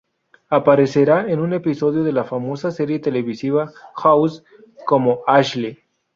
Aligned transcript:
Aparecerá 0.49 1.31
en 1.31 1.39
un 1.41 1.53
episodio 1.53 2.03
de 2.03 2.11
la 2.11 2.23
famosa 2.23 2.71
serie 2.71 2.97
televisiva 2.97 3.71
House, 3.93 4.43
como 4.87 5.19
Ashley. 5.27 5.77